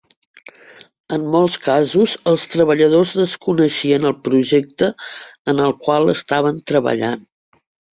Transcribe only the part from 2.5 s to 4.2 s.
treballadors desconeixien el